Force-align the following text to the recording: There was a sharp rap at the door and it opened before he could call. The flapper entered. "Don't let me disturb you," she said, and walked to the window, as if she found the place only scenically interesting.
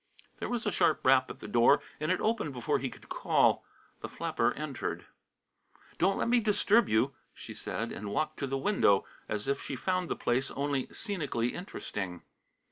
There 0.39 0.49
was 0.49 0.65
a 0.65 0.71
sharp 0.71 1.05
rap 1.05 1.29
at 1.29 1.41
the 1.41 1.47
door 1.47 1.79
and 1.99 2.11
it 2.11 2.19
opened 2.21 2.53
before 2.53 2.79
he 2.79 2.89
could 2.89 3.07
call. 3.07 3.63
The 3.99 4.09
flapper 4.09 4.51
entered. 4.53 5.05
"Don't 5.99 6.17
let 6.17 6.27
me 6.27 6.39
disturb 6.39 6.89
you," 6.89 7.13
she 7.35 7.53
said, 7.53 7.91
and 7.91 8.09
walked 8.11 8.39
to 8.39 8.47
the 8.47 8.57
window, 8.57 9.05
as 9.29 9.47
if 9.47 9.61
she 9.61 9.75
found 9.75 10.09
the 10.09 10.15
place 10.15 10.49
only 10.49 10.87
scenically 10.91 11.49
interesting. 11.49 12.23